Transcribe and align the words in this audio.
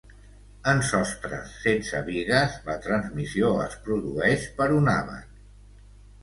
En 0.69 0.79
sostres 0.85 1.51
sense 1.65 1.99
bigues, 2.07 2.55
la 2.69 2.77
transmissió 2.87 3.53
es 3.67 3.77
produeix 3.85 4.49
per 4.63 4.69
un 4.81 4.91
àbac. 4.97 5.31